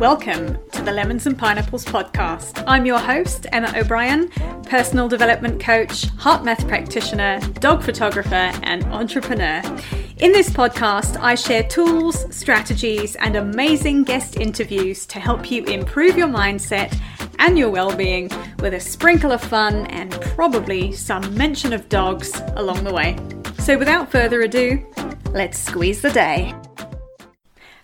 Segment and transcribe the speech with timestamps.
[0.00, 2.64] Welcome to the Lemons and Pineapples podcast.
[2.66, 4.30] I'm your host, Emma O'Brien,
[4.62, 9.60] personal development coach, HeartMath practitioner, dog photographer, and entrepreneur.
[10.16, 16.16] In this podcast, I share tools, strategies, and amazing guest interviews to help you improve
[16.16, 16.98] your mindset
[17.38, 18.30] and your well being
[18.60, 23.18] with a sprinkle of fun and probably some mention of dogs along the way.
[23.58, 24.82] So, without further ado,
[25.32, 26.54] let's squeeze the day.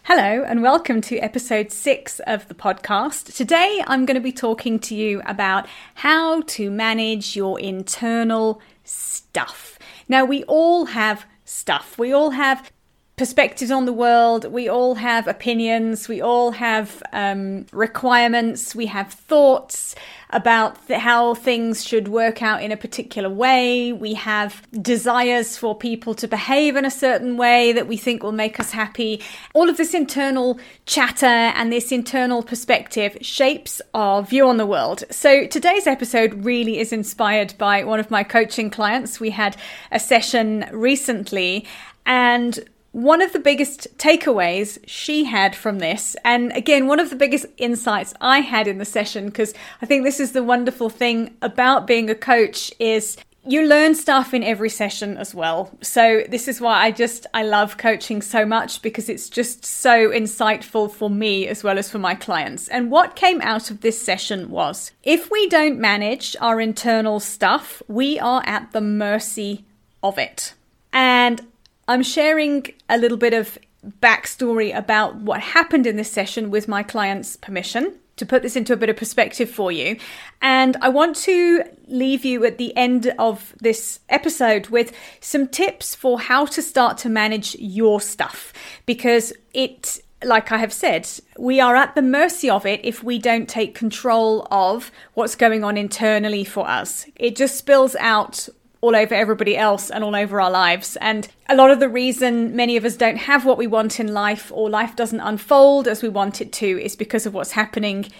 [0.09, 3.35] Hello, and welcome to episode six of the podcast.
[3.35, 9.81] Today, I'm going to be talking to you about how to manage your internal stuff.
[10.09, 12.71] Now, we all have stuff, we all have
[13.17, 14.45] perspectives on the world.
[14.53, 16.07] We all have opinions.
[16.07, 18.75] We all have um, requirements.
[18.75, 19.95] We have thoughts
[20.29, 23.91] about th- how things should work out in a particular way.
[23.91, 28.33] We have desires for people to behave in a certain way that we think will
[28.33, 29.23] make us happy.
[29.55, 35.05] All of this internal chatter and this internal perspective shapes our view on the world.
[35.11, 39.21] So today's episode really is inspired by one of my coaching clients.
[39.21, 39.57] We had
[39.91, 41.67] a session recently
[42.05, 42.63] and
[42.97, 47.45] one of the biggest takeaways she had from this, and again, one of the biggest
[47.59, 49.53] insights I had in the session, because
[49.83, 54.33] I think this is the wonderful thing about being a coach is you learn stuff
[54.33, 55.77] in every session as well.
[55.83, 60.09] So this is why I just I love coaching so much because it's just so
[60.09, 62.67] insightful for me as well as for my clients.
[62.69, 67.83] And what came out of this session was if we don't manage our internal stuff,
[67.89, 69.67] we are at the mercy
[70.03, 70.55] of it.
[70.95, 71.47] And
[71.89, 73.59] I'm sharing a little bit of
[74.01, 78.73] backstory about what happened in this session with my client's permission to put this into
[78.73, 79.97] a bit of perspective for you.
[80.41, 85.95] And I want to leave you at the end of this episode with some tips
[85.95, 88.53] for how to start to manage your stuff
[88.87, 91.07] because it like I have said,
[91.39, 95.63] we are at the mercy of it if we don't take control of what's going
[95.63, 97.07] on internally for us.
[97.17, 98.49] It just spills out
[98.81, 100.97] all over everybody else and all over our lives.
[101.01, 104.13] And a lot of the reason many of us don't have what we want in
[104.13, 108.11] life or life doesn't unfold as we want it to is because of what's happening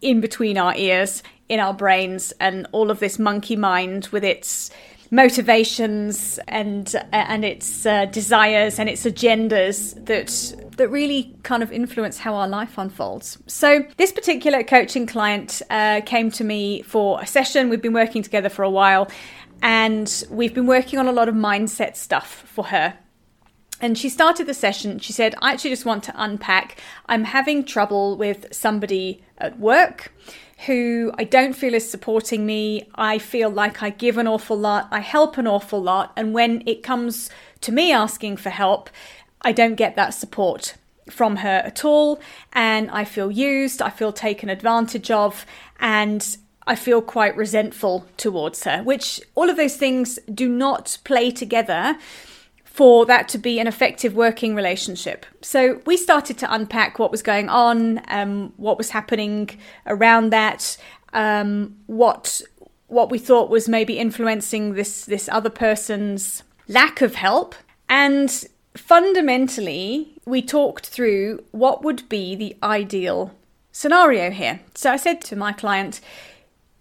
[0.00, 4.70] in between our ears, in our brains, and all of this monkey mind with its
[5.10, 10.28] motivations and uh, and its uh, desires and its agendas that
[10.76, 13.38] that really kind of influence how our life unfolds.
[13.46, 17.68] So this particular coaching client uh, came to me for a session.
[17.68, 19.08] We've been working together for a while,
[19.64, 22.98] and we've been working on a lot of mindset stuff for her.
[23.80, 24.98] And she started the session.
[24.98, 26.78] She said, I actually just want to unpack.
[27.06, 30.12] I'm having trouble with somebody at work
[30.66, 32.90] who I don't feel is supporting me.
[32.94, 36.12] I feel like I give an awful lot, I help an awful lot.
[36.14, 37.30] And when it comes
[37.62, 38.90] to me asking for help,
[39.40, 40.74] I don't get that support
[41.10, 42.20] from her at all.
[42.52, 45.46] And I feel used, I feel taken advantage of.
[45.80, 46.36] And
[46.66, 51.96] I feel quite resentful towards her, which all of those things do not play together
[52.64, 55.26] for that to be an effective working relationship.
[55.42, 59.50] So we started to unpack what was going on, um, what was happening
[59.86, 60.76] around that,
[61.12, 62.42] um, what
[62.88, 67.54] what we thought was maybe influencing this this other person's lack of help,
[67.88, 68.44] and
[68.76, 73.32] fundamentally we talked through what would be the ideal
[73.70, 74.60] scenario here.
[74.74, 76.00] So I said to my client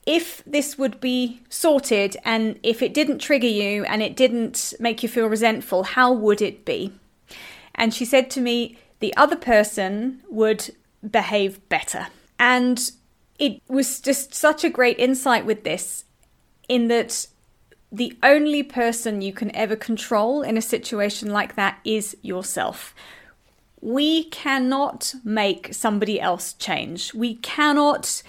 [0.05, 5.01] if this would be sorted and if it didn't trigger you and it didn't make
[5.01, 6.91] you feel resentful, how would it be?
[7.75, 10.75] And she said to me, the other person would
[11.09, 12.07] behave better.
[12.37, 12.91] And
[13.39, 16.05] it was just such a great insight with this,
[16.69, 17.27] in that
[17.91, 22.95] the only person you can ever control in a situation like that is yourself.
[23.81, 27.13] We cannot make somebody else change.
[27.13, 28.23] We cannot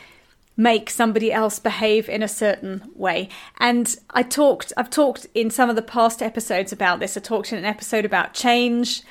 [0.57, 3.29] make somebody else behave in a certain way.
[3.59, 7.17] And I talked, I've talked in some of the past episodes about this.
[7.17, 9.03] I talked in an episode about change.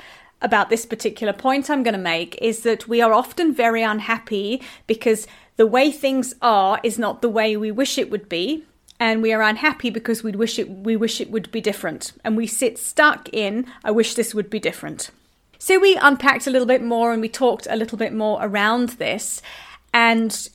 [0.42, 4.62] About this particular point, I'm going to make is that we are often very unhappy
[4.88, 5.26] because
[5.56, 8.66] the way things are is not the way we wish it would be,
[9.00, 12.36] and we are unhappy because we wish it we wish it would be different, and
[12.36, 15.12] we sit stuck in I wish this would be different.
[15.60, 18.90] So we unpacked a little bit more and we talked a little bit more around
[18.90, 19.42] this,
[19.94, 20.50] and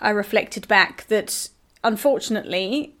[0.00, 1.48] I reflected back that
[1.82, 2.94] unfortunately,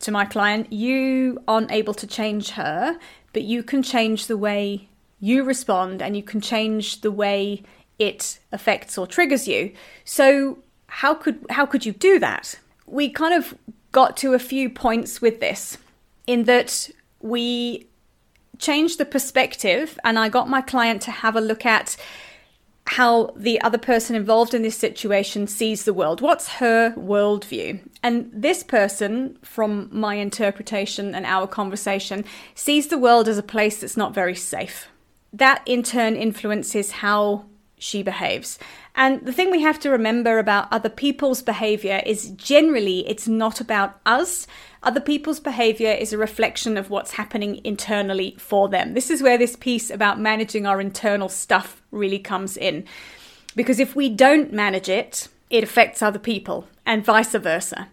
[0.00, 2.98] to my client, you aren't able to change her,
[3.32, 4.88] but you can change the way
[5.20, 7.62] you respond and you can change the way
[7.98, 9.72] it affects or triggers you.
[10.04, 12.58] So how could how could you do that?
[12.86, 13.54] We kind of
[13.92, 15.78] got to a few points with this
[16.26, 16.90] in that
[17.20, 17.88] we
[18.58, 21.96] changed the perspective and I got my client to have a look at
[22.88, 26.20] how the other person involved in this situation sees the world.
[26.20, 27.80] What's her worldview?
[28.02, 32.24] And this person, from my interpretation and our conversation,
[32.54, 34.88] sees the world as a place that's not very safe.
[35.32, 37.44] That in turn influences how
[37.78, 38.58] she behaves.
[38.94, 43.60] And the thing we have to remember about other people's behavior is generally it's not
[43.60, 44.46] about us.
[44.82, 48.94] Other people's behavior is a reflection of what's happening internally for them.
[48.94, 52.84] This is where this piece about managing our internal stuff really comes in.
[53.56, 57.88] Because if we don't manage it, it affects other people and vice versa.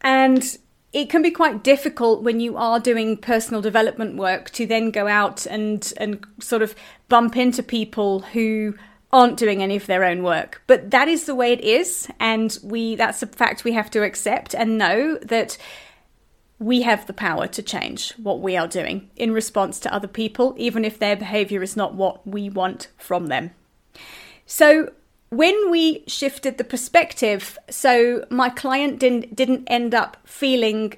[0.00, 0.58] And
[0.92, 5.08] it can be quite difficult when you are doing personal development work to then go
[5.08, 6.74] out and and sort of
[7.08, 8.74] bump into people who
[9.12, 10.62] aren't doing any of their own work.
[10.66, 14.02] But that is the way it is, and we that's a fact we have to
[14.02, 15.58] accept and know that
[16.58, 20.54] we have the power to change what we are doing in response to other people,
[20.56, 23.50] even if their behavior is not what we want from them.
[24.46, 24.92] So
[25.30, 30.94] when we shifted the perspective, so my client didn't didn't end up feeling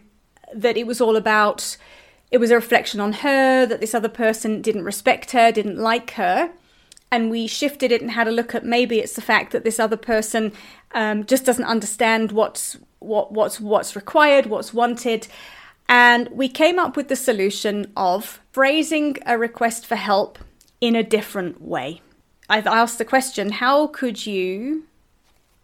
[0.54, 1.76] that it was all about
[2.30, 6.12] it was a reflection on her that this other person didn't respect her, didn't like
[6.12, 6.52] her
[7.10, 9.78] and we shifted it and had a look at maybe it's the fact that this
[9.78, 10.52] other person
[10.92, 15.28] um, just doesn't understand what's what what's what's required, what's wanted,
[15.88, 20.38] and we came up with the solution of phrasing a request for help
[20.80, 22.00] in a different way.
[22.48, 24.84] I've asked the question: How could you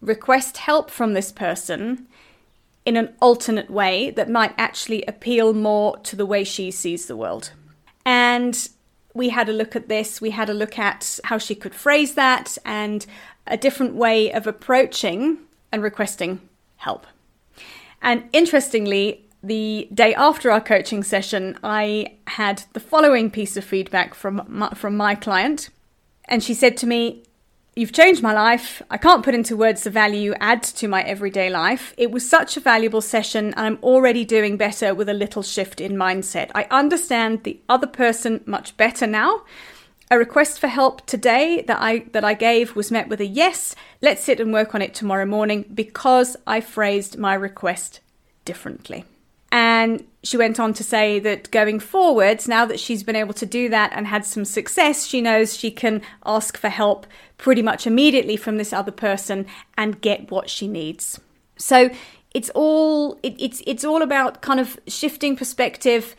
[0.00, 2.06] request help from this person
[2.86, 7.16] in an alternate way that might actually appeal more to the way she sees the
[7.16, 7.52] world?
[8.04, 8.68] And
[9.14, 12.14] we had a look at this, we had a look at how she could phrase
[12.14, 13.06] that and
[13.46, 15.38] a different way of approaching
[15.72, 16.40] and requesting
[16.76, 17.06] help.
[18.02, 24.14] And interestingly, the day after our coaching session, I had the following piece of feedback
[24.14, 25.70] from my, from my client.
[26.26, 27.24] And she said to me,
[27.80, 28.82] You've changed my life.
[28.90, 31.94] I can't put into words the value you add to my everyday life.
[31.96, 35.80] It was such a valuable session, and I'm already doing better with a little shift
[35.80, 36.50] in mindset.
[36.54, 39.44] I understand the other person much better now.
[40.10, 43.74] A request for help today that I that I gave was met with a yes.
[44.02, 48.00] Let's sit and work on it tomorrow morning because I phrased my request
[48.44, 49.06] differently.
[49.52, 53.46] And she went on to say that going forwards, now that she's been able to
[53.46, 57.06] do that and had some success, she knows she can ask for help
[57.38, 61.18] pretty much immediately from this other person and get what she needs.
[61.56, 61.90] So
[62.32, 66.14] it's all it, it's it's all about kind of shifting perspective,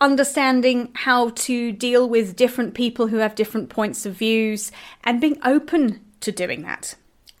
[0.00, 4.72] understanding how to deal with different people who have different points of views,
[5.04, 6.94] and being open to doing that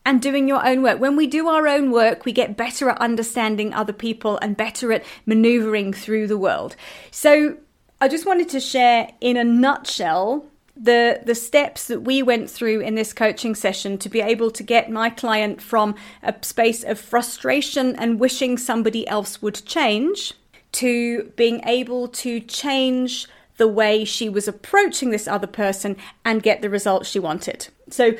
[0.06, 1.00] and doing your own work.
[1.00, 4.92] When we do our own work, we get better at understanding other people and better
[4.92, 6.76] at maneuvering through the world.
[7.10, 7.58] So,
[8.00, 12.80] I just wanted to share in a nutshell the the steps that we went through
[12.80, 17.00] in this coaching session to be able to get my client from a space of
[17.00, 20.34] frustration and wishing somebody else would change
[20.72, 23.26] to being able to change
[23.56, 27.68] the way she was approaching this other person and get the results she wanted.
[27.88, 28.12] So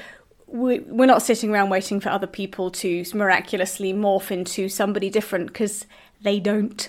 [0.46, 5.86] we're not sitting around waiting for other people to miraculously morph into somebody different because
[6.22, 6.88] they don't.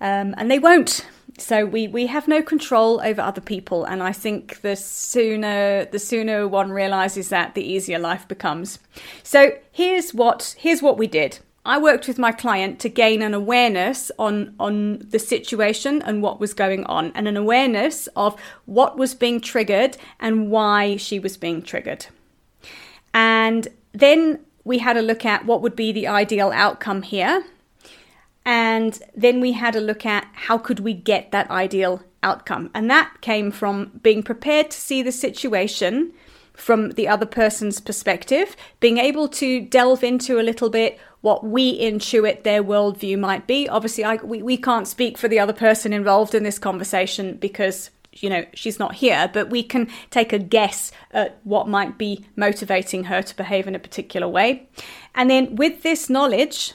[0.00, 1.06] Um, and they won't.
[1.38, 5.98] So we, we have no control over other people, and I think the sooner the
[5.98, 8.78] sooner one realizes that, the easier life becomes.
[9.22, 11.38] So here's what here's what we did.
[11.64, 16.38] I worked with my client to gain an awareness on on the situation and what
[16.38, 21.38] was going on, and an awareness of what was being triggered and why she was
[21.38, 22.06] being triggered.
[23.14, 27.44] And then we had a look at what would be the ideal outcome here.
[28.44, 32.70] And then we had a look at how could we get that ideal outcome.
[32.74, 36.12] And that came from being prepared to see the situation
[36.52, 41.80] from the other person's perspective, being able to delve into a little bit what we
[41.80, 43.68] intuit their worldview might be.
[43.68, 47.90] Obviously, I, we, we can't speak for the other person involved in this conversation because
[48.12, 52.24] you know, she's not here, but we can take a guess at what might be
[52.36, 54.68] motivating her to behave in a particular way.
[55.14, 56.74] And then with this knowledge,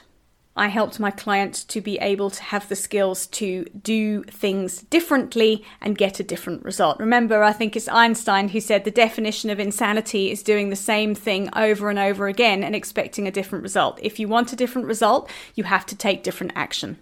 [0.57, 5.63] I helped my client to be able to have the skills to do things differently
[5.79, 6.99] and get a different result.
[6.99, 11.13] Remember, I think it's Einstein who said the definition of insanity is doing the same
[11.13, 13.99] thing over and over again and expecting a different result.
[14.01, 16.97] If you want a different result, you have to take different action.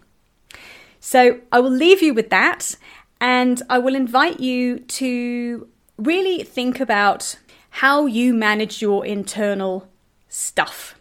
[1.00, 2.76] So I will leave you with that.
[3.20, 5.68] And I will invite you to
[5.98, 7.38] really think about
[7.70, 9.88] how you manage your internal
[10.30, 10.96] stuff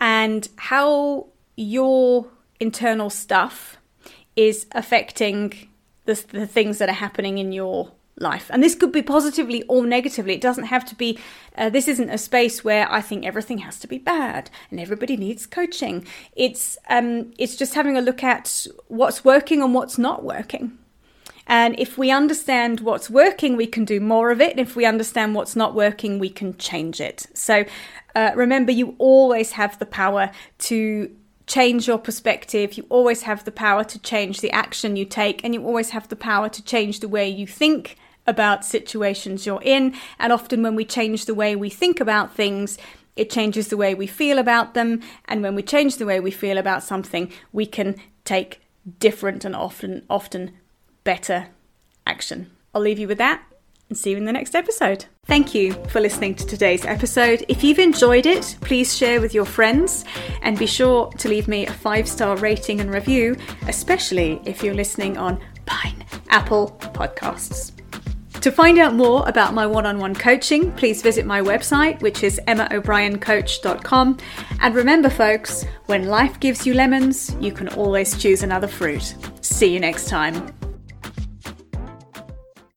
[0.00, 1.26] and how
[1.56, 2.26] your
[2.60, 3.78] internal stuff
[4.36, 5.68] is affecting
[6.04, 8.50] the, the things that are happening in your life.
[8.50, 10.34] And this could be positively or negatively.
[10.34, 11.18] It doesn't have to be,
[11.56, 15.16] uh, this isn't a space where I think everything has to be bad and everybody
[15.16, 16.06] needs coaching.
[16.34, 20.77] It's, um, it's just having a look at what's working and what's not working.
[21.48, 24.58] And if we understand what's working, we can do more of it.
[24.58, 27.26] If we understand what's not working, we can change it.
[27.32, 27.64] So
[28.14, 31.10] uh, remember, you always have the power to
[31.46, 32.74] change your perspective.
[32.74, 36.08] You always have the power to change the action you take, and you always have
[36.08, 39.94] the power to change the way you think about situations you're in.
[40.18, 42.76] And often, when we change the way we think about things,
[43.16, 45.00] it changes the way we feel about them.
[45.24, 48.60] And when we change the way we feel about something, we can take
[49.00, 50.52] different and often, often
[51.08, 51.46] better
[52.04, 52.50] action.
[52.74, 53.42] I'll leave you with that
[53.88, 55.06] and see you in the next episode.
[55.24, 57.46] Thank you for listening to today's episode.
[57.48, 60.04] If you've enjoyed it, please share with your friends
[60.42, 63.38] and be sure to leave me a five star rating and review,
[63.68, 67.72] especially if you're listening on Pine Apple Podcasts.
[68.42, 72.22] To find out more about my one on one coaching, please visit my website, which
[72.22, 74.18] is emmaobriencoach.com.
[74.60, 79.14] And remember, folks, when life gives you lemons, you can always choose another fruit.
[79.40, 80.57] See you next time.